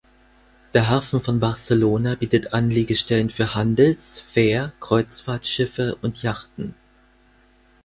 [0.73, 6.73] Der Hafen von Barcelona bietet Anlegestellen für Handels-, Fähr-, Kreuzfahrtschiffe und Yachten.